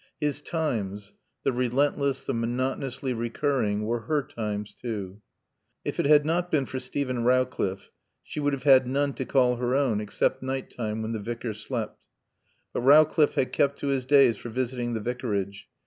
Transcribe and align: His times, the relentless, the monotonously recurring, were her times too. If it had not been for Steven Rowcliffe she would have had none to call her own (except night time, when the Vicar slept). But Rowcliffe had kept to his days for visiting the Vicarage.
His 0.19 0.41
times, 0.41 1.13
the 1.43 1.51
relentless, 1.51 2.25
the 2.25 2.33
monotonously 2.33 3.13
recurring, 3.13 3.83
were 3.85 3.99
her 3.99 4.23
times 4.23 4.73
too. 4.73 5.21
If 5.85 5.99
it 5.99 6.07
had 6.07 6.25
not 6.25 6.49
been 6.49 6.65
for 6.65 6.79
Steven 6.79 7.23
Rowcliffe 7.23 7.91
she 8.23 8.39
would 8.39 8.53
have 8.53 8.63
had 8.63 8.87
none 8.87 9.13
to 9.13 9.25
call 9.25 9.57
her 9.57 9.75
own 9.75 10.01
(except 10.01 10.41
night 10.41 10.71
time, 10.71 11.03
when 11.03 11.11
the 11.11 11.19
Vicar 11.19 11.53
slept). 11.53 11.99
But 12.73 12.81
Rowcliffe 12.81 13.35
had 13.35 13.53
kept 13.53 13.77
to 13.81 13.89
his 13.89 14.05
days 14.07 14.37
for 14.37 14.49
visiting 14.49 14.95
the 14.95 15.01
Vicarage. 15.01 15.67